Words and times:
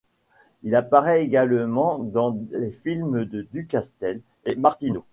Il 0.63 0.73
apparaît 0.75 1.23
également 1.23 1.99
dans 1.99 2.35
les 2.49 2.71
films 2.71 3.23
de 3.23 3.43
Ducastel 3.53 4.21
et 4.45 4.55
Martineau. 4.55 5.05